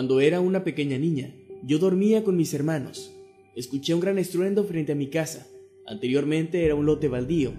[0.00, 3.12] Cuando era una pequeña niña, yo dormía con mis hermanos.
[3.54, 5.46] Escuché un gran estruendo frente a mi casa.
[5.86, 7.52] Anteriormente era un lote baldío.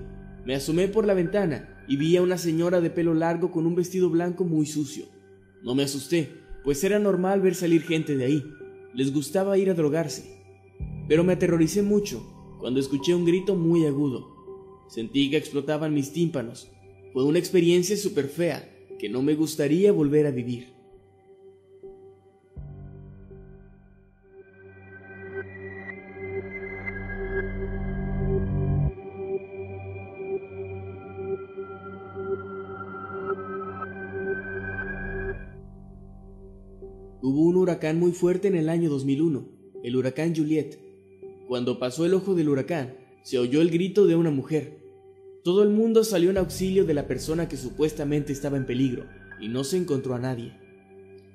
[0.44, 3.75] Me asomé por la ventana y vi a una señora de pelo largo con un
[3.75, 5.06] vestido blanco muy sucio.
[5.61, 6.30] No me asusté,
[6.64, 8.44] pues era normal ver salir gente de ahí.
[8.95, 10.42] Les gustaba ir a drogarse.
[11.08, 14.26] Pero me aterroricé mucho cuando escuché un grito muy agudo.
[14.89, 16.72] Sentí que explotaban mis tímpanos.
[17.14, 18.67] Fue una experiencia súper fea
[18.98, 20.81] que no me gustaría volver a vivir.
[37.23, 39.47] Hubo un huracán muy fuerte en el año 2001,
[39.83, 40.80] el huracán Juliet.
[41.47, 44.80] Cuando pasó el ojo del huracán, se oyó el grito de una mujer.
[45.43, 49.05] Todo el mundo salió en auxilio de la persona que supuestamente estaba en peligro,
[49.39, 50.58] y no se encontró a nadie.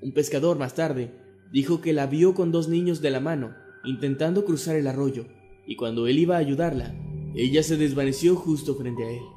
[0.02, 1.12] Un pescador más tarde
[1.52, 3.54] dijo que la vio con dos niños de la mano,
[3.84, 5.26] intentando cruzar el arroyo,
[5.68, 6.96] y cuando él iba a ayudarla,
[7.36, 9.35] ella se desvaneció justo frente a él.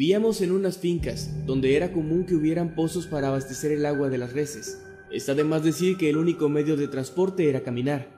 [0.00, 4.16] Vivíamos en unas fincas donde era común que hubieran pozos para abastecer el agua de
[4.16, 4.82] las reses.
[5.12, 8.08] Está de más decir que el único medio de transporte era caminar.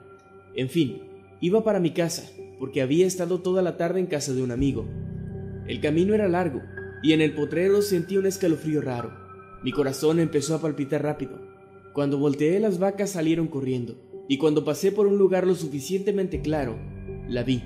[0.55, 1.01] En fin,
[1.41, 2.23] iba para mi casa,
[2.57, 4.87] porque había estado toda la tarde en casa de un amigo.
[5.67, 6.61] El camino era largo,
[7.03, 9.11] y en el potrero sentí un escalofrío raro.
[9.61, 11.37] Mi corazón empezó a palpitar rápido.
[11.91, 13.97] Cuando volteé las vacas salieron corriendo,
[14.29, 16.79] y cuando pasé por un lugar lo suficientemente claro,
[17.27, 17.61] la vi.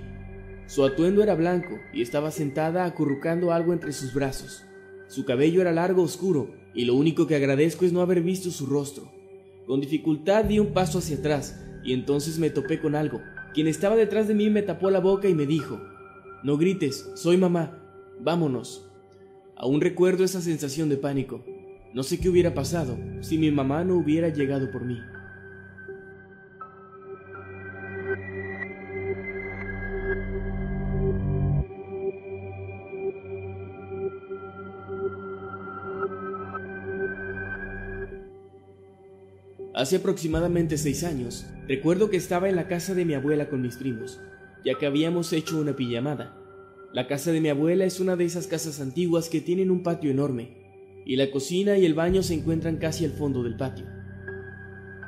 [0.67, 4.65] Su atuendo era blanco y estaba sentada acurrucando algo entre sus brazos.
[5.07, 8.65] Su cabello era largo oscuro y lo único que agradezco es no haber visto su
[8.65, 9.09] rostro.
[9.65, 13.21] Con dificultad di un paso hacia atrás y entonces me topé con algo.
[13.53, 15.81] Quien estaba detrás de mí me tapó la boca y me dijo,
[16.43, 17.81] No grites, soy mamá,
[18.19, 18.85] vámonos.
[19.55, 21.45] Aún recuerdo esa sensación de pánico.
[21.93, 24.99] No sé qué hubiera pasado si mi mamá no hubiera llegado por mí.
[39.77, 43.75] Hace aproximadamente seis años, recuerdo que estaba en la casa de mi abuela con mis
[43.75, 44.19] primos,
[44.65, 46.35] ya que habíamos hecho una pijamada.
[46.93, 50.09] La casa de mi abuela es una de esas casas antiguas que tienen un patio
[50.09, 50.57] enorme,
[51.05, 53.85] y la cocina y el baño se encuentran casi al fondo del patio.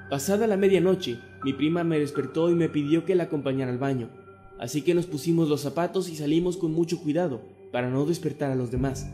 [0.08, 4.12] Pasada la medianoche, mi prima me despertó y me pidió que la acompañara al baño,
[4.60, 7.42] así que nos pusimos los zapatos y salimos con mucho cuidado
[7.72, 9.10] para no despertar a los demás.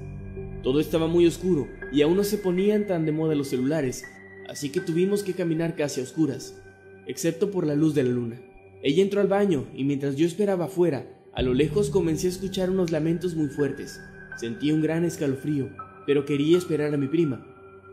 [0.63, 4.03] Todo estaba muy oscuro y aún no se ponían tan de moda los celulares,
[4.49, 6.61] así que tuvimos que caminar casi a oscuras,
[7.07, 8.41] excepto por la luz de la luna.
[8.83, 12.69] Ella entró al baño y mientras yo esperaba afuera, a lo lejos comencé a escuchar
[12.69, 13.99] unos lamentos muy fuertes.
[14.37, 15.69] Sentí un gran escalofrío,
[16.05, 17.45] pero quería esperar a mi prima.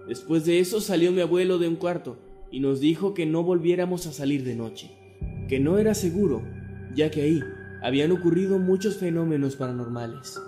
[0.06, 2.18] Después de eso salió mi abuelo de un cuarto
[2.50, 4.90] y nos dijo que no volviéramos a salir de noche,
[5.48, 6.42] que no era seguro,
[6.94, 7.40] ya que ahí
[7.82, 10.38] habían ocurrido muchos fenómenos paranormales.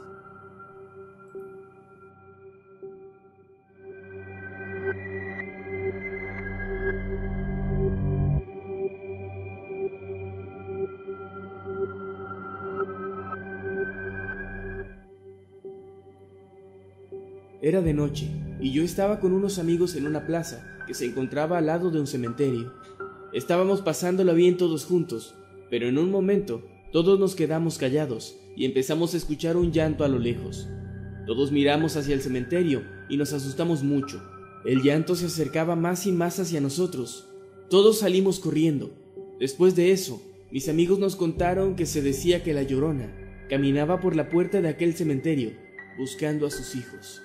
[17.64, 18.28] Era de noche
[18.60, 21.98] y yo estaba con unos amigos en una plaza que se encontraba al lado de
[21.98, 22.74] un cementerio.
[23.32, 25.34] Estábamos pasándolo bien todos juntos,
[25.70, 26.62] pero en un momento
[26.92, 30.68] todos nos quedamos callados y empezamos a escuchar un llanto a lo lejos.
[31.26, 34.22] Todos miramos hacia el cementerio y nos asustamos mucho.
[34.66, 37.30] El llanto se acercaba más y más hacia nosotros.
[37.70, 38.90] Todos salimos corriendo.
[39.40, 40.20] Después de eso,
[40.50, 43.10] mis amigos nos contaron que se decía que la llorona
[43.48, 45.52] caminaba por la puerta de aquel cementerio
[45.96, 47.23] buscando a sus hijos.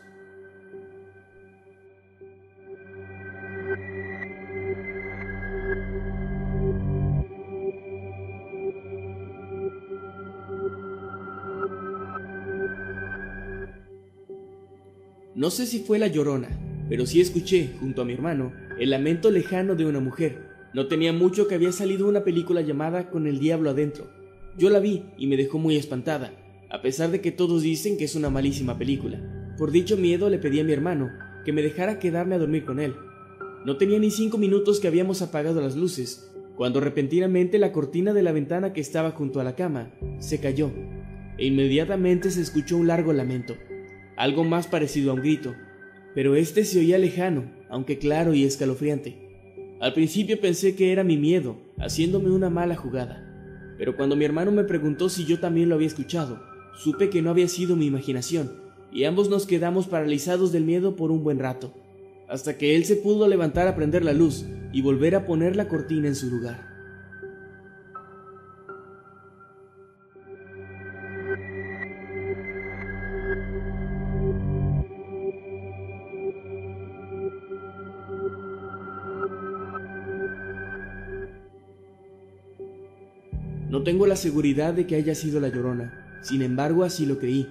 [15.39, 16.49] No sé si fue la llorona,
[16.89, 20.49] pero sí escuché, junto a mi hermano, el lamento lejano de una mujer.
[20.73, 24.09] No tenía mucho que había salido una película llamada Con el Diablo adentro.
[24.57, 26.33] Yo la vi y me dejó muy espantada,
[26.69, 29.55] a pesar de que todos dicen que es una malísima película.
[29.57, 31.09] Por dicho miedo le pedí a mi hermano
[31.45, 32.93] que me dejara quedarme a dormir con él.
[33.63, 38.23] No tenía ni cinco minutos que habíamos apagado las luces, cuando repentinamente la cortina de
[38.23, 40.69] la ventana que estaba junto a la cama se cayó,
[41.37, 43.55] e inmediatamente se escuchó un largo lamento
[44.19, 45.55] algo más parecido a un grito,
[46.13, 49.15] pero este se oía lejano, aunque claro y escalofriante.
[49.79, 53.25] Al principio pensé que era mi miedo, haciéndome una mala jugada,
[53.77, 56.43] pero cuando mi hermano me preguntó si yo también lo había escuchado,
[56.75, 58.51] supe que no había sido mi imaginación,
[58.91, 61.73] y ambos nos quedamos paralizados del miedo por un buen rato,
[62.27, 65.69] hasta que él se pudo levantar a prender la luz y volver a poner la
[65.69, 66.68] cortina en su lugar.
[83.79, 87.47] No tengo la seguridad de que haya sido la llorona, sin embargo así lo creí.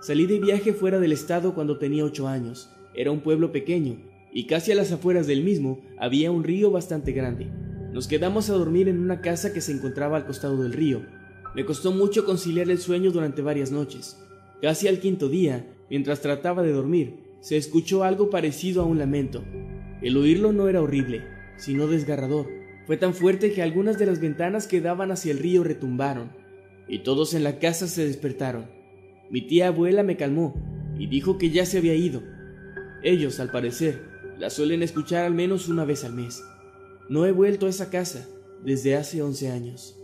[0.00, 2.70] Salí de viaje fuera del estado cuando tenía ocho años.
[2.94, 3.96] Era un pueblo pequeño,
[4.32, 7.50] y casi a las afueras del mismo había un río bastante grande.
[7.92, 11.02] Nos quedamos a dormir en una casa que se encontraba al costado del río.
[11.56, 14.16] Me costó mucho conciliar el sueño durante varias noches.
[14.62, 19.42] Casi al quinto día, mientras trataba de dormir, se escuchó algo parecido a un lamento.
[20.02, 21.24] El oírlo no era horrible,
[21.56, 25.64] sino desgarrador fue tan fuerte que algunas de las ventanas que daban hacia el río
[25.64, 26.30] retumbaron,
[26.86, 28.66] y todos en la casa se despertaron.
[29.30, 30.54] Mi tía abuela me calmó
[30.98, 32.22] y dijo que ya se había ido.
[33.02, 34.02] Ellos, al parecer,
[34.38, 36.42] la suelen escuchar al menos una vez al mes.
[37.08, 38.26] No he vuelto a esa casa
[38.62, 39.98] desde hace 11 años.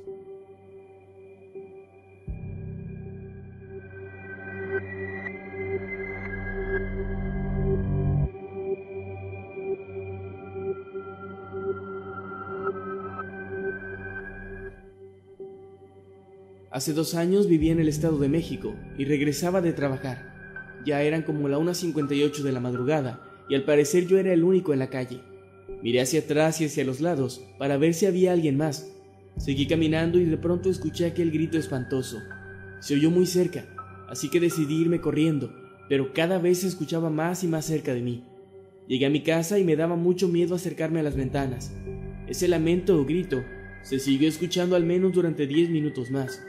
[16.80, 20.32] Hace dos años vivía en el Estado de México y regresaba de trabajar.
[20.82, 24.72] Ya eran como la 1.58 de la madrugada y al parecer yo era el único
[24.72, 25.20] en la calle.
[25.82, 28.90] Miré hacia atrás y hacia los lados para ver si había alguien más.
[29.36, 32.16] Seguí caminando y de pronto escuché aquel grito espantoso.
[32.80, 33.66] Se oyó muy cerca,
[34.08, 35.52] así que decidí irme corriendo,
[35.86, 38.24] pero cada vez se escuchaba más y más cerca de mí.
[38.88, 41.74] Llegué a mi casa y me daba mucho miedo acercarme a las ventanas.
[42.26, 43.44] Ese lamento o grito
[43.82, 46.42] se siguió escuchando al menos durante diez minutos más.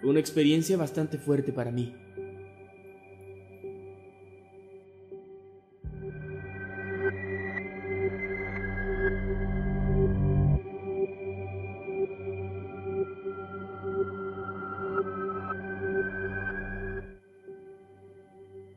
[0.00, 1.94] Fue una experiencia bastante fuerte para mí.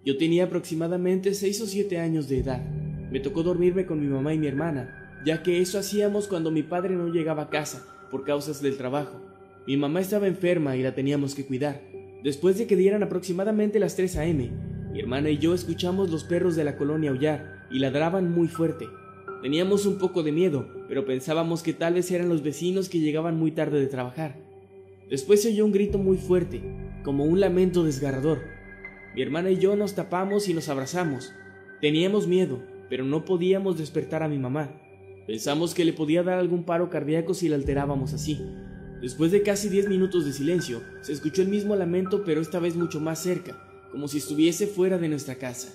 [0.05, 2.63] Yo tenía aproximadamente 6 o 7 años de edad.
[3.11, 6.63] Me tocó dormirme con mi mamá y mi hermana, ya que eso hacíamos cuando mi
[6.63, 9.28] padre no llegaba a casa por causas del trabajo.
[9.69, 11.79] Mi mamá estaba enferma y la teníamos que cuidar.
[12.23, 14.49] Después de que dieran aproximadamente las 3 a.m.,
[14.91, 18.87] mi hermana y yo escuchamos los perros de la colonia aullar y ladraban muy fuerte.
[19.43, 23.37] Teníamos un poco de miedo, pero pensábamos que tal vez eran los vecinos que llegaban
[23.37, 24.37] muy tarde de trabajar.
[25.07, 26.63] Después se oyó un grito muy fuerte,
[27.03, 28.39] como un lamento desgarrador.
[29.13, 31.31] Mi hermana y yo nos tapamos y nos abrazamos.
[31.79, 32.57] Teníamos miedo,
[32.89, 34.71] pero no podíamos despertar a mi mamá.
[35.27, 38.41] Pensamos que le podía dar algún paro cardíaco si la alterábamos así,
[39.01, 42.75] Después de casi 10 minutos de silencio, se escuchó el mismo lamento pero esta vez
[42.75, 43.57] mucho más cerca,
[43.91, 45.73] como si estuviese fuera de nuestra casa.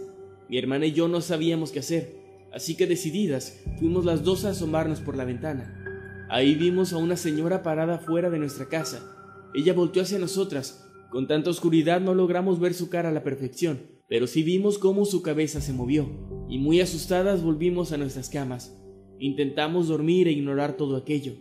[0.49, 2.17] Mi hermana y yo no sabíamos qué hacer,
[2.53, 6.27] así que decididas fuimos las dos a asomarnos por la ventana.
[6.29, 9.01] Ahí vimos a una señora parada fuera de nuestra casa.
[9.55, 10.85] Ella volteó hacia nosotras.
[11.11, 15.05] Con tanta oscuridad no logramos ver su cara a la perfección, pero sí vimos cómo
[15.05, 16.09] su cabeza se movió,
[16.49, 18.77] y muy asustadas volvimos a nuestras camas.
[19.19, 21.35] Intentamos dormir e ignorar todo aquello.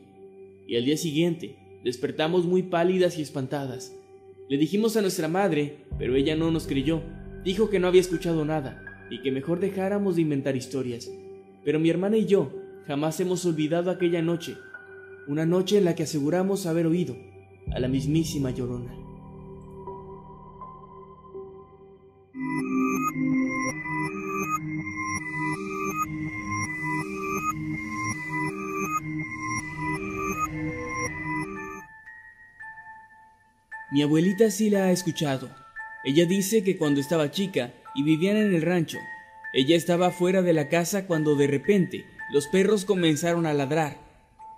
[0.67, 3.93] Y al día siguiente, Despertamos muy pálidas y espantadas.
[4.49, 7.01] Le dijimos a nuestra madre, pero ella no nos creyó.
[7.43, 11.11] Dijo que no había escuchado nada y que mejor dejáramos de inventar historias.
[11.65, 12.51] Pero mi hermana y yo
[12.87, 14.57] jamás hemos olvidado aquella noche,
[15.27, 17.15] una noche en la que aseguramos haber oído
[17.71, 19.02] a la mismísima Llorona.
[33.93, 35.51] Mi abuelita sí la ha escuchado.
[36.03, 38.97] Ella dice que cuando estaba chica y vivían en el rancho,
[39.53, 44.01] ella estaba fuera de la casa cuando de repente los perros comenzaron a ladrar.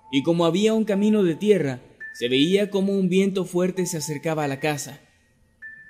[0.09, 1.81] Y como había un camino de tierra,
[2.13, 5.01] se veía como un viento fuerte se acercaba a la casa.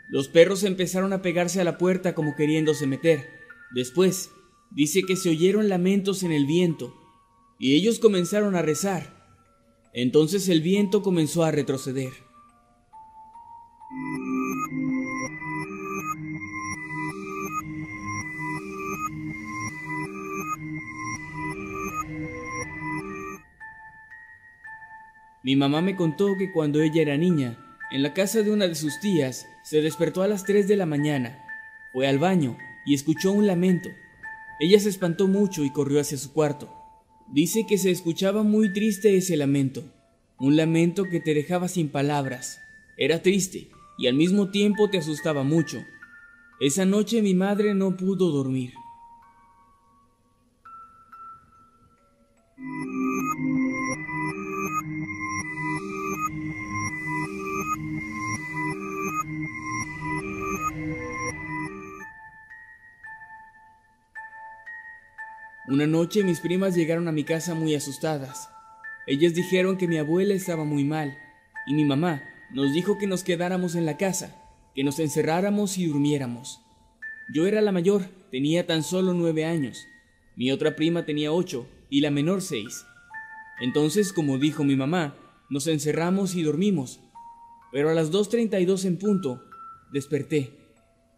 [0.09, 3.29] Los perros empezaron a pegarse a la puerta como queriéndose meter.
[3.75, 4.31] Después,
[4.71, 6.95] dice que se oyeron lamentos en el viento,
[7.59, 9.23] y ellos comenzaron a rezar.
[9.93, 12.24] Entonces el viento comenzó a retroceder.
[25.45, 28.73] Mi mamá me contó que cuando ella era niña, en la casa de una de
[28.73, 31.37] sus tías, se despertó a las 3 de la mañana,
[31.93, 33.89] fue al baño y escuchó un lamento.
[34.59, 36.73] Ella se espantó mucho y corrió hacia su cuarto.
[37.31, 39.83] Dice que se escuchaba muy triste ese lamento,
[40.39, 42.57] un lamento que te dejaba sin palabras.
[42.97, 45.77] Era triste y al mismo tiempo te asustaba mucho.
[46.59, 48.73] Esa noche mi madre no pudo dormir.
[65.67, 68.51] Una noche mis primas llegaron a mi casa muy asustadas.
[69.07, 71.17] Ellas dijeron que mi abuela estaba muy mal
[71.65, 72.21] y mi mamá
[72.53, 74.35] nos dijo que nos quedáramos en la casa,
[74.75, 76.61] que nos encerráramos y durmiéramos.
[77.33, 79.87] Yo era la mayor, tenía tan solo nueve años.
[80.35, 82.85] Mi otra prima tenía ocho y la menor seis.
[83.59, 85.15] Entonces, como dijo mi mamá,
[85.49, 86.99] nos encerramos y dormimos.
[87.71, 89.43] Pero a las 2.32 en punto,
[89.91, 90.51] desperté.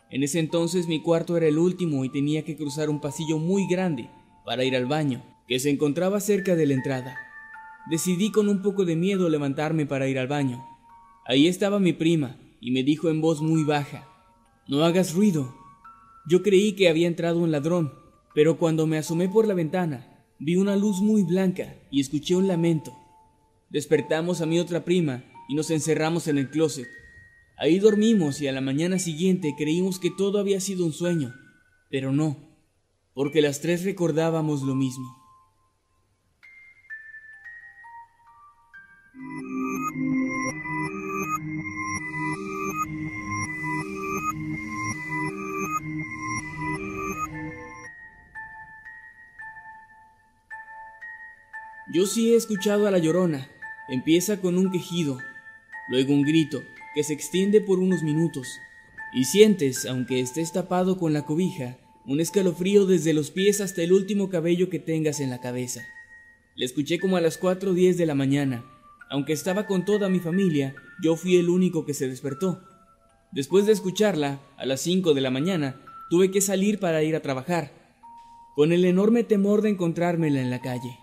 [0.10, 3.68] En ese entonces mi cuarto era el último y tenía que cruzar un pasillo muy
[3.68, 4.10] grande
[4.48, 7.18] para ir al baño, que se encontraba cerca de la entrada.
[7.92, 10.66] Decidí con un poco de miedo levantarme para ir al baño.
[11.26, 14.08] Ahí estaba mi prima, y me dijo en voz muy baja,
[14.66, 15.54] No hagas ruido.
[16.30, 17.92] Yo creí que había entrado un ladrón,
[18.34, 20.08] pero cuando me asomé por la ventana,
[20.40, 22.94] vi una luz muy blanca y escuché un lamento.
[23.70, 26.88] Despertamos a mi otra prima y nos encerramos en el closet.
[27.58, 31.34] Ahí dormimos y a la mañana siguiente creímos que todo había sido un sueño,
[31.90, 32.47] pero no
[33.18, 35.18] porque las tres recordábamos lo mismo.
[51.92, 53.50] Yo sí he escuchado a la llorona.
[53.90, 55.18] Empieza con un quejido,
[55.90, 56.62] luego un grito
[56.94, 58.48] que se extiende por unos minutos,
[59.12, 63.92] y sientes, aunque estés tapado con la cobija, un escalofrío desde los pies hasta el
[63.92, 65.86] último cabello que tengas en la cabeza.
[66.56, 68.64] Le escuché como a las 4.10 de la mañana.
[69.10, 70.74] Aunque estaba con toda mi familia,
[71.04, 72.64] yo fui el único que se despertó.
[73.34, 77.22] Después de escucharla, a las 5 de la mañana, tuve que salir para ir a
[77.22, 77.72] trabajar,
[78.56, 80.98] con el enorme temor de encontrármela en la calle.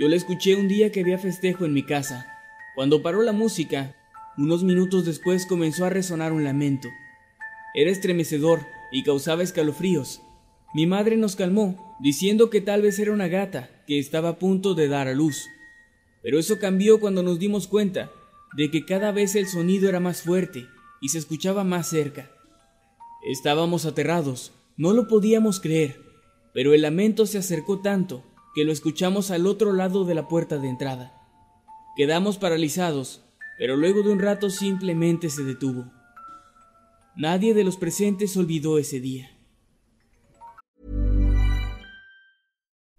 [0.00, 2.26] Yo la escuché un día que había festejo en mi casa.
[2.74, 3.94] Cuando paró la música,
[4.38, 6.88] unos minutos después comenzó a resonar un lamento.
[7.74, 10.22] Era estremecedor y causaba escalofríos.
[10.72, 14.74] Mi madre nos calmó, diciendo que tal vez era una gata que estaba a punto
[14.74, 15.44] de dar a luz.
[16.22, 18.10] Pero eso cambió cuando nos dimos cuenta
[18.56, 20.64] de que cada vez el sonido era más fuerte
[21.02, 22.30] y se escuchaba más cerca.
[23.30, 26.00] Estábamos aterrados, no lo podíamos creer,
[26.54, 30.58] pero el lamento se acercó tanto que lo escuchamos al otro lado de la puerta
[30.58, 31.14] de entrada.
[31.96, 33.24] Quedamos paralizados,
[33.58, 35.90] pero luego de un rato simplemente se detuvo.
[37.16, 39.39] Nadie de los presentes olvidó ese día.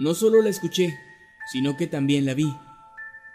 [0.00, 0.98] No solo la escuché,
[1.52, 2.50] sino que también la vi.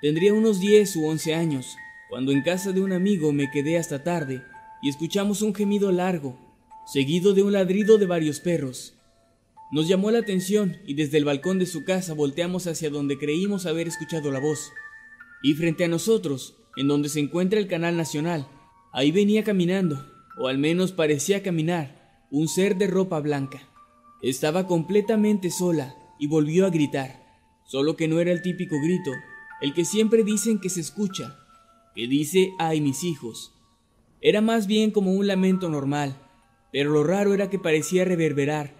[0.01, 1.77] Tendría unos 10 u 11 años,
[2.09, 4.43] cuando en casa de un amigo me quedé hasta tarde
[4.81, 6.39] y escuchamos un gemido largo,
[6.91, 8.95] seguido de un ladrido de varios perros.
[9.71, 13.67] Nos llamó la atención y desde el balcón de su casa volteamos hacia donde creímos
[13.67, 14.71] haber escuchado la voz.
[15.43, 18.47] Y frente a nosotros, en donde se encuentra el canal nacional,
[18.91, 20.03] ahí venía caminando,
[20.39, 23.69] o al menos parecía caminar, un ser de ropa blanca.
[24.23, 27.23] Estaba completamente sola y volvió a gritar,
[27.65, 29.11] solo que no era el típico grito,
[29.61, 31.37] el que siempre dicen que se escucha,
[31.95, 33.53] que dice ay mis hijos.
[34.21, 36.17] Era más bien como un lamento normal,
[36.71, 38.73] pero lo raro era que parecía reverberar,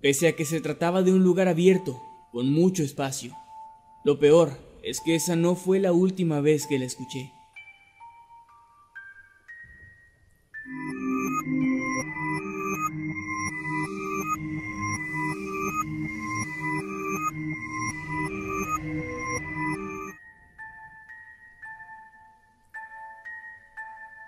[0.00, 2.00] pese a que se trataba de un lugar abierto,
[2.32, 3.36] con mucho espacio.
[4.02, 7.33] Lo peor es que esa no fue la última vez que la escuché.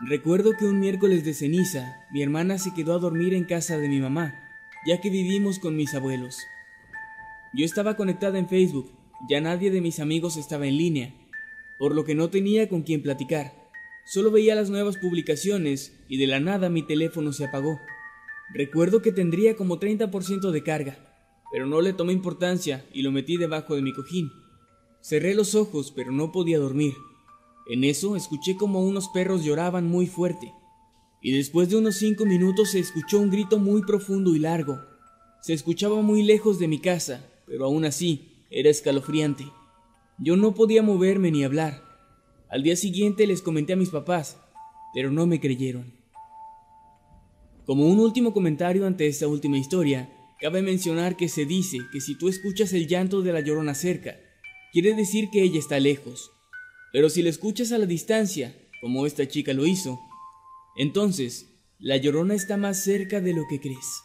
[0.09, 3.89] Recuerdo que un miércoles de ceniza, mi hermana se quedó a dormir en casa de
[3.89, 4.37] mi mamá,
[4.87, 6.39] ya que vivimos con mis abuelos.
[7.53, 8.89] Yo estaba conectada en Facebook,
[9.29, 11.13] ya nadie de mis amigos estaba en línea,
[11.77, 13.53] por lo que no tenía con quién platicar.
[14.05, 17.81] Solo veía las nuevas publicaciones y de la nada mi teléfono se apagó.
[18.55, 20.99] Recuerdo que tendría como 30% de carga,
[21.51, 24.31] pero no le tomé importancia y lo metí debajo de mi cojín.
[25.01, 26.95] Cerré los ojos, pero no podía dormir.
[27.69, 30.53] En eso escuché como unos perros lloraban muy fuerte,
[31.21, 34.79] y después de unos cinco minutos se escuchó un grito muy profundo y largo.
[35.43, 39.45] Se escuchaba muy lejos de mi casa, pero aún así era escalofriante.
[40.19, 41.83] Yo no podía moverme ni hablar.
[42.49, 44.39] Al día siguiente les comenté a mis papás,
[44.95, 45.93] pero no me creyeron.
[47.65, 50.09] Como un último comentario ante esta última historia,
[50.41, 54.17] cabe mencionar que se dice que si tú escuchas el llanto de la llorona cerca,
[54.73, 56.31] quiere decir que ella está lejos,
[56.93, 59.99] pero si la escuchas a la distancia, como esta chica lo hizo,
[60.77, 61.47] entonces
[61.79, 64.03] la llorona está más cerca de lo que crees.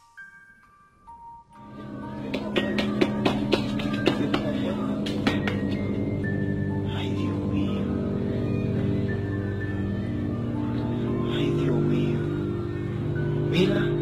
[13.51, 14.00] Mira.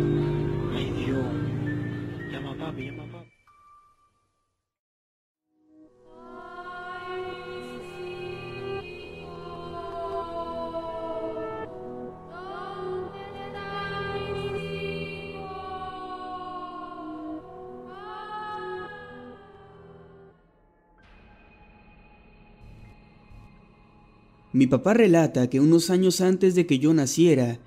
[24.60, 27.60] Mi papá relata que unos años antes de que yo naciera,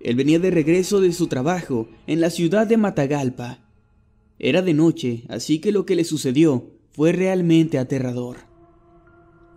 [0.00, 3.68] él venía de regreso de su trabajo en la ciudad de Matagalpa.
[4.38, 8.38] Era de noche, así que lo que le sucedió fue realmente aterrador.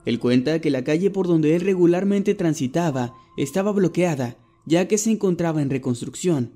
[0.03, 5.11] Él cuenta que la calle por donde él regularmente transitaba estaba bloqueada, ya que se
[5.11, 6.51] encontraba en reconstrucción,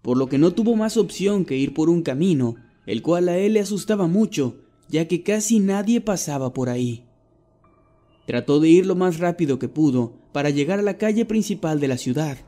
[0.00, 2.54] por lo que no tuvo más opción que ir por un camino,
[2.86, 7.04] el cual a él le asustaba mucho, ya que casi nadie pasaba por ahí.
[8.26, 11.88] Trató de ir lo más rápido que pudo para llegar a la calle principal de
[11.88, 12.38] la ciudad.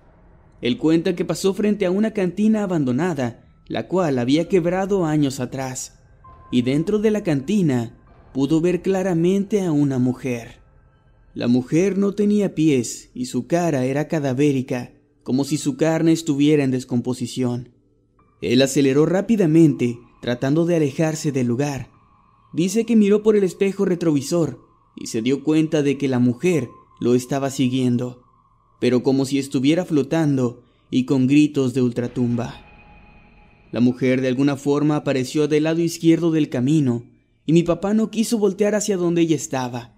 [0.62, 5.99] Él cuenta que pasó frente a una cantina abandonada, la cual había quebrado años atrás,
[6.51, 7.99] y dentro de la cantina
[8.33, 10.61] pudo ver claramente a una mujer.
[11.35, 16.65] La mujer no tenía pies y su cara era cadavérica, como si su carne estuviera
[16.65, 17.71] en descomposición.
[18.41, 21.91] Él aceleró rápidamente, tratando de alejarse del lugar.
[22.55, 24.65] Dice que miró por el espejo retrovisor
[24.96, 26.68] y se dio cuenta de que la mujer
[27.00, 28.24] lo estaba siguiendo,
[28.80, 32.62] pero como si estuviera flotando y con gritos de ultratumba.
[33.72, 37.04] La mujer de alguna forma apareció del lado izquierdo del camino,
[37.44, 39.94] y mi papá no quiso voltear hacia donde ella estaba,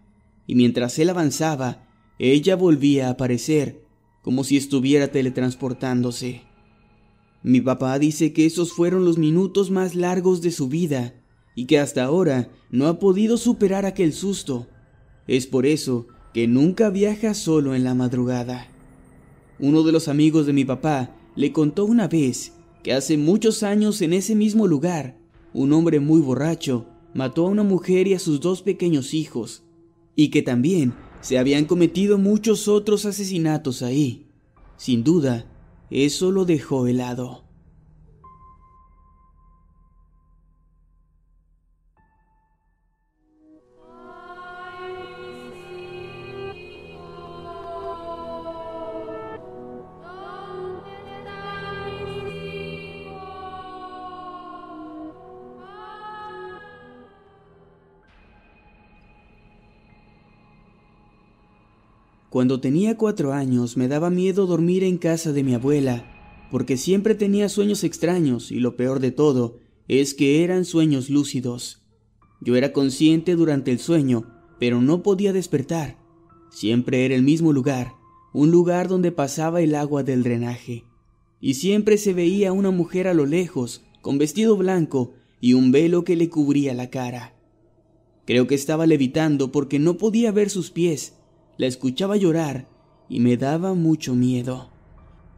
[0.47, 1.87] y mientras él avanzaba,
[2.19, 3.85] ella volvía a aparecer,
[4.23, 6.43] como si estuviera teletransportándose.
[7.43, 11.15] Mi papá dice que esos fueron los minutos más largos de su vida,
[11.55, 14.67] y que hasta ahora no ha podido superar aquel susto.
[15.29, 18.69] Es por eso que nunca viaja solo en la madrugada.
[19.61, 24.01] Uno de los amigos de mi papá le contó una vez que hace muchos años
[24.03, 25.19] en ese mismo lugar,
[25.53, 29.65] un hombre muy borracho mató a una mujer y a sus dos pequeños hijos,
[30.17, 34.27] y que también se habían cometido muchos otros asesinatos ahí.
[34.77, 35.47] Sin duda,
[35.91, 37.48] eso lo dejó helado.
[62.39, 67.17] Cuando tenía cuatro años me daba miedo dormir en casa de mi abuela, porque siempre
[67.17, 69.57] tenía sueños extraños y lo peor de todo
[69.89, 71.83] es que eran sueños lúcidos.
[72.41, 75.99] Yo era consciente durante el sueño, pero no podía despertar.
[76.49, 77.95] Siempre era el mismo lugar,
[78.33, 80.85] un lugar donde pasaba el agua del drenaje.
[81.41, 86.05] Y siempre se veía una mujer a lo lejos, con vestido blanco y un velo
[86.05, 87.35] que le cubría la cara.
[88.27, 91.18] Creo que estaba levitando porque no podía ver sus pies,
[91.59, 92.69] la escuchaba llorar
[93.09, 94.71] y me daba mucho miedo.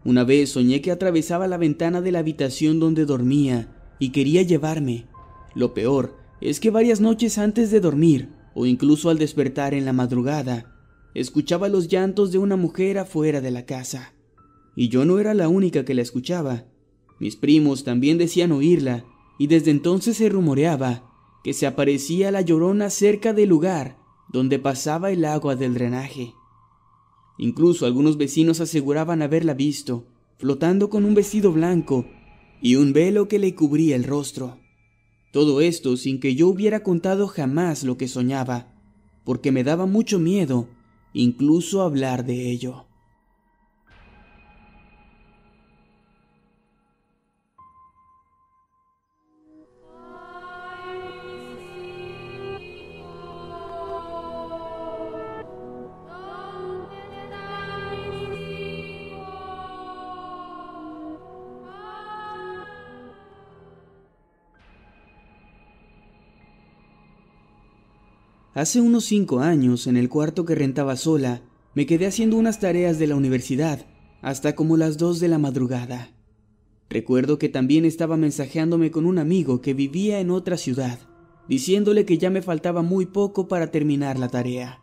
[0.05, 5.07] Una vez soñé que atravesaba la ventana de la habitación donde dormía y quería llevarme.
[5.55, 9.93] Lo peor es que varias noches antes de dormir, o incluso al despertar en la
[9.93, 10.77] madrugada,
[11.15, 14.13] escuchaba los llantos de una mujer afuera de la casa.
[14.77, 16.65] Y yo no era la única que la escuchaba.
[17.19, 19.05] Mis primos también decían oírla,
[19.39, 21.11] y desde entonces se rumoreaba
[21.43, 24.00] que se aparecía la llorona cerca del lugar
[24.33, 26.35] donde pasaba el agua del drenaje.
[27.37, 30.07] Incluso algunos vecinos aseguraban haberla visto,
[30.39, 32.07] flotando con un vestido blanco
[32.63, 34.59] y un velo que le cubría el rostro.
[35.33, 38.75] Todo esto sin que yo hubiera contado jamás lo que soñaba,
[39.25, 40.69] porque me daba mucho miedo
[41.13, 42.87] incluso hablar de ello.
[68.53, 71.43] Hace unos cinco años, en el cuarto que rentaba sola,
[71.75, 73.87] me quedé haciendo unas tareas de la universidad,
[74.23, 76.11] hasta como las dos de la madrugada.
[76.89, 80.99] Recuerdo que también estaba mensajeándome con un amigo que vivía en otra ciudad,
[81.49, 84.81] diciéndole que ya me faltaba muy poco para terminar la tarea.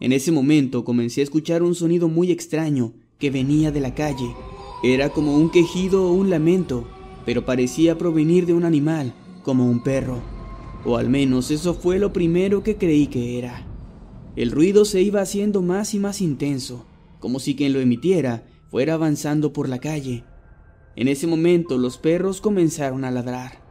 [0.00, 4.34] En ese momento comencé a escuchar un sonido muy extraño que venía de la calle.
[4.82, 6.88] Era como un quejido o un lamento,
[7.26, 10.31] pero parecía provenir de un animal, como un perro.
[10.84, 13.66] O al menos eso fue lo primero que creí que era.
[14.34, 16.86] El ruido se iba haciendo más y más intenso,
[17.20, 20.24] como si quien lo emitiera fuera avanzando por la calle.
[20.96, 23.62] En ese momento los perros comenzaron a ladrar.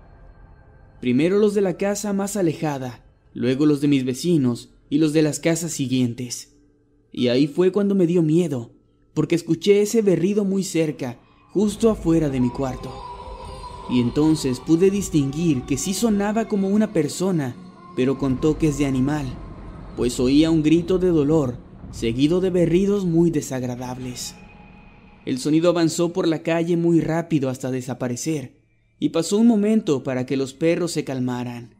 [1.01, 5.23] Primero los de la casa más alejada, luego los de mis vecinos y los de
[5.23, 6.55] las casas siguientes.
[7.11, 8.71] Y ahí fue cuando me dio miedo,
[9.13, 11.19] porque escuché ese berrido muy cerca,
[11.51, 13.10] justo afuera de mi cuarto
[13.89, 17.55] y entonces pude distinguir que sí sonaba como una persona,
[17.95, 19.25] pero con toques de animal,
[19.97, 21.57] pues oía un grito de dolor,
[21.91, 24.35] seguido de berridos muy desagradables.
[25.25, 28.53] El sonido avanzó por la calle muy rápido hasta desaparecer,
[28.99, 31.75] y pasó un momento para que los perros se calmaran.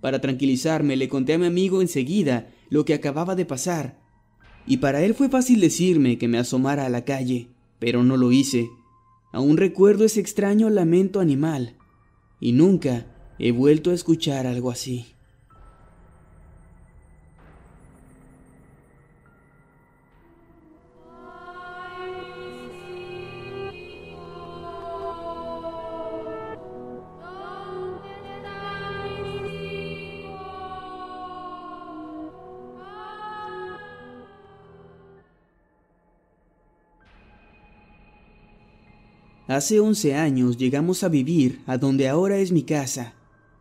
[0.00, 3.98] Para tranquilizarme le conté a mi amigo enseguida lo que acababa de pasar,
[4.66, 8.32] y para él fue fácil decirme que me asomara a la calle, pero no lo
[8.32, 8.68] hice,
[9.34, 11.74] Aún recuerdo ese extraño lamento animal
[12.38, 15.13] y nunca he vuelto a escuchar algo así.
[39.54, 43.14] Hace 11 años llegamos a vivir a donde ahora es mi casa,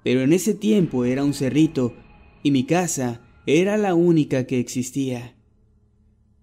[0.04, 1.94] pero en ese tiempo era un cerrito
[2.42, 5.36] y mi casa era la única que existía.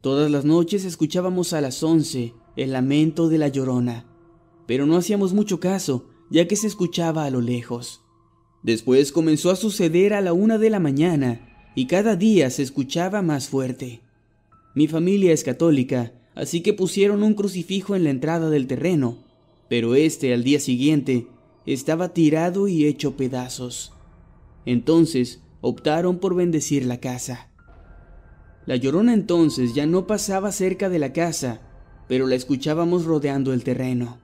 [0.03, 4.07] Todas las noches escuchábamos a las 11 el lamento de la llorona,
[4.69, 8.03] pero no hacíamos mucho caso ya que se escuchaba a lo lejos.
[8.63, 13.21] Después comenzó a suceder a la una de la mañana y cada día se escuchaba
[13.21, 14.01] más fuerte.
[14.77, 19.29] Mi familia es católica, así que pusieron un crucifijo en la entrada del terreno
[19.71, 21.29] pero este al día siguiente
[21.65, 23.93] estaba tirado y hecho pedazos.
[24.67, 27.53] Entonces optaron por bendecir la casa.
[28.67, 31.63] La llorona entonces ya no pasaba cerca de la casa,
[32.09, 34.19] pero la escuchábamos rodeando el terreno.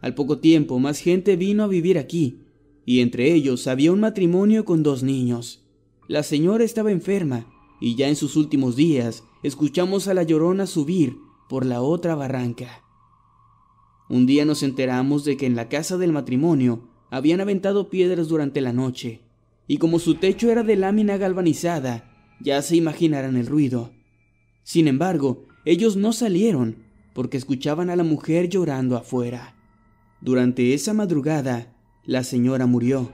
[0.00, 2.40] Al poco tiempo más gente vino a vivir aquí,
[2.86, 5.62] y entre ellos había un matrimonio con dos niños.
[6.08, 11.18] La señora estaba enferma, y ya en sus últimos días escuchamos a la llorona subir
[11.50, 12.81] por la otra barranca.
[14.12, 18.60] Un día nos enteramos de que en la casa del matrimonio habían aventado piedras durante
[18.60, 19.22] la noche,
[19.66, 23.90] y como su techo era de lámina galvanizada, ya se imaginarán el ruido.
[24.64, 29.56] Sin embargo, ellos no salieron, porque escuchaban a la mujer llorando afuera.
[30.20, 33.12] Durante esa madrugada, la señora murió.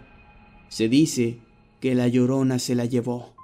[0.69, 1.39] Se dice
[1.79, 3.37] que la llorona se la llevó.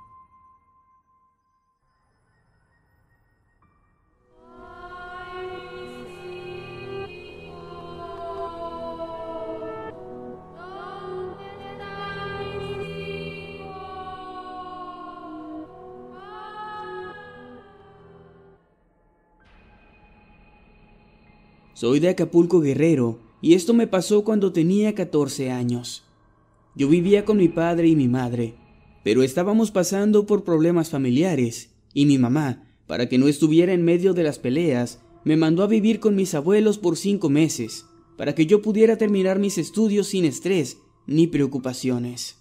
[21.84, 26.02] Soy de Acapulco Guerrero y esto me pasó cuando tenía 14 años.
[26.74, 28.54] Yo vivía con mi padre y mi madre,
[29.02, 34.14] pero estábamos pasando por problemas familiares y mi mamá, para que no estuviera en medio
[34.14, 37.84] de las peleas, me mandó a vivir con mis abuelos por cinco meses,
[38.16, 42.38] para que yo pudiera terminar mis estudios sin estrés ni preocupaciones.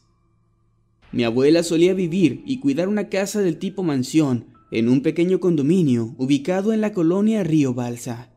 [1.12, 6.16] Mi abuela solía vivir y cuidar una casa del tipo mansión en un pequeño condominio
[6.18, 8.33] ubicado en la colonia Río Balsa.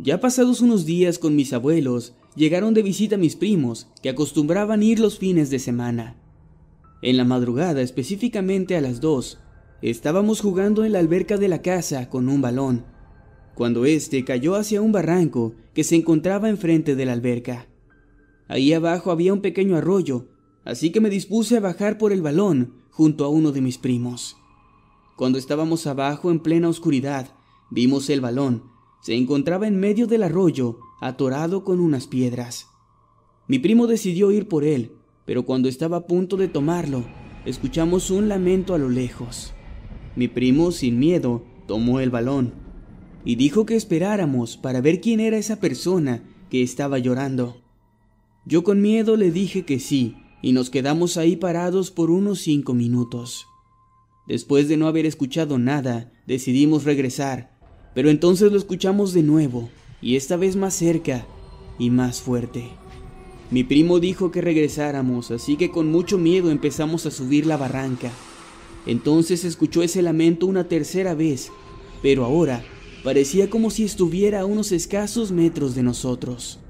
[0.00, 5.00] Ya pasados unos días con mis abuelos, llegaron de visita mis primos, que acostumbraban ir
[5.00, 6.16] los fines de semana.
[7.02, 9.40] En la madrugada, específicamente a las dos,
[9.82, 12.84] estábamos jugando en la alberca de la casa con un balón,
[13.56, 17.66] cuando éste cayó hacia un barranco que se encontraba enfrente de la alberca.
[18.46, 20.28] Ahí abajo había un pequeño arroyo,
[20.64, 24.36] así que me dispuse a bajar por el balón junto a uno de mis primos.
[25.16, 27.34] Cuando estábamos abajo en plena oscuridad,
[27.72, 32.66] vimos el balón se encontraba en medio del arroyo, atorado con unas piedras.
[33.46, 34.92] Mi primo decidió ir por él,
[35.24, 37.04] pero cuando estaba a punto de tomarlo,
[37.44, 39.52] escuchamos un lamento a lo lejos.
[40.16, 42.52] Mi primo, sin miedo, tomó el balón
[43.24, 47.62] y dijo que esperáramos para ver quién era esa persona que estaba llorando.
[48.46, 52.74] Yo con miedo le dije que sí, y nos quedamos ahí parados por unos cinco
[52.74, 53.46] minutos.
[54.26, 57.57] Después de no haber escuchado nada, decidimos regresar
[57.94, 59.68] pero entonces lo escuchamos de nuevo,
[60.00, 61.26] y esta vez más cerca
[61.78, 62.68] y más fuerte.
[63.50, 68.10] Mi primo dijo que regresáramos, así que con mucho miedo empezamos a subir la barranca.
[68.86, 71.50] Entonces escuchó ese lamento una tercera vez,
[72.02, 72.62] pero ahora
[73.02, 76.60] parecía como si estuviera a unos escasos metros de nosotros.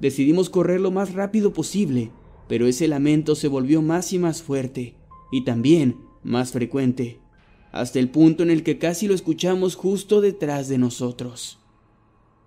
[0.00, 2.10] Decidimos correr lo más rápido posible,
[2.48, 4.94] pero ese lamento se volvió más y más fuerte,
[5.30, 7.20] y también más frecuente
[7.72, 11.58] hasta el punto en el que casi lo escuchamos justo detrás de nosotros.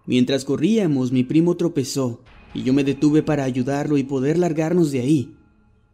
[0.05, 2.21] Mientras corríamos, mi primo tropezó
[2.53, 5.35] y yo me detuve para ayudarlo y poder largarnos de ahí.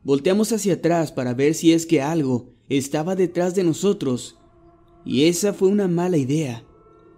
[0.03, 4.37] Volteamos hacia atrás para ver si es que algo estaba detrás de nosotros,
[5.05, 6.63] y esa fue una mala idea,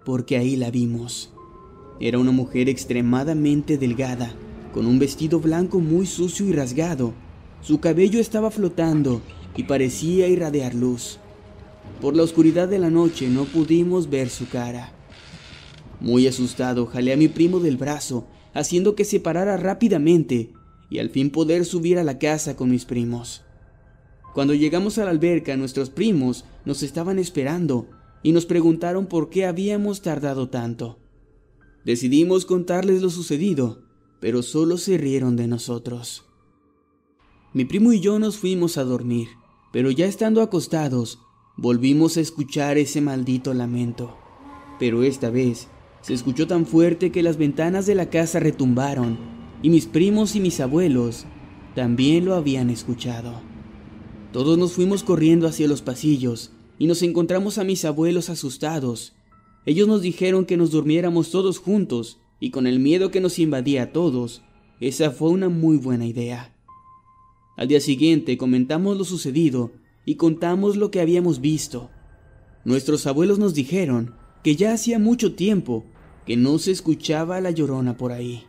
[0.04, 1.32] porque ahí la vimos.
[2.00, 4.34] Era una mujer extremadamente delgada,
[4.72, 7.12] con un vestido blanco muy sucio y rasgado.
[7.62, 9.20] Su cabello estaba flotando
[9.56, 11.18] y parecía irradiar luz.
[12.00, 14.92] Por la oscuridad de la noche no pudimos ver su cara.
[16.00, 20.54] Muy asustado, jalé a mi primo del brazo, haciendo que se parara rápidamente
[20.88, 23.42] y al fin poder subir a la casa con mis primos.
[24.32, 27.86] Cuando llegamos a la alberca, nuestros primos nos estaban esperando
[28.22, 30.98] y nos preguntaron por qué habíamos tardado tanto.
[31.84, 33.82] Decidimos contarles lo sucedido,
[34.20, 36.24] pero solo se rieron de nosotros.
[37.52, 39.28] Mi primo y yo nos fuimos a dormir,
[39.70, 41.18] pero ya estando acostados,
[41.62, 44.16] Volvimos a escuchar ese maldito lamento,
[44.78, 45.68] pero esta vez
[46.00, 49.18] se escuchó tan fuerte que las ventanas de la casa retumbaron
[49.62, 51.26] y mis primos y mis abuelos
[51.74, 53.42] también lo habían escuchado.
[54.32, 59.12] Todos nos fuimos corriendo hacia los pasillos y nos encontramos a mis abuelos asustados.
[59.66, 63.82] Ellos nos dijeron que nos durmiéramos todos juntos y con el miedo que nos invadía
[63.82, 64.40] a todos,
[64.80, 66.56] esa fue una muy buena idea.
[67.58, 69.72] Al día siguiente comentamos lo sucedido
[70.04, 71.90] y contamos lo que habíamos visto.
[72.64, 75.84] Nuestros abuelos nos dijeron que ya hacía mucho tiempo
[76.26, 78.44] que no se escuchaba la llorona por ahí.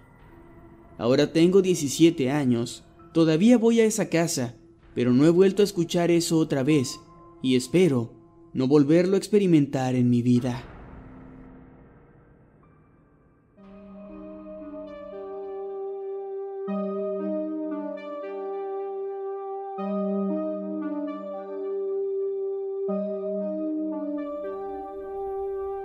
[0.97, 2.83] Ahora tengo 17 años,
[3.13, 4.55] todavía voy a esa casa,
[4.93, 6.99] pero no he vuelto a escuchar eso otra vez
[7.41, 8.13] y espero
[8.53, 10.70] no volverlo a experimentar en mi vida.